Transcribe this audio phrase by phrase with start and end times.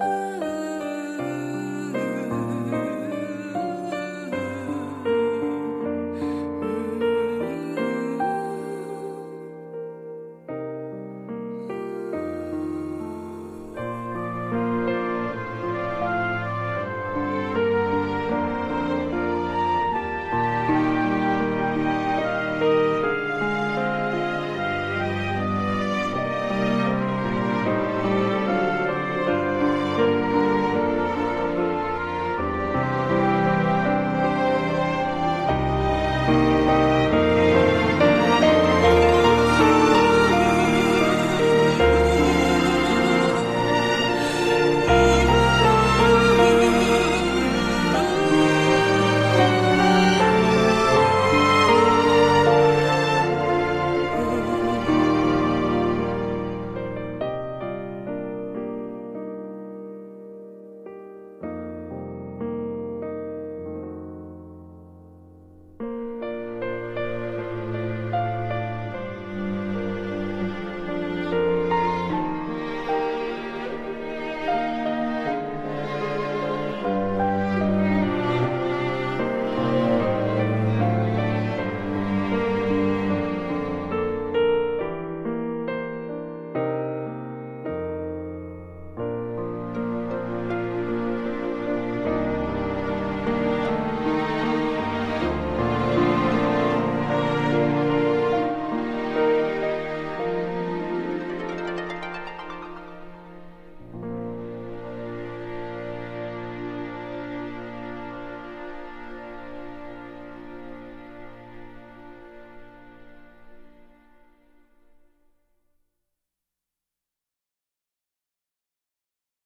[0.00, 0.51] 啊。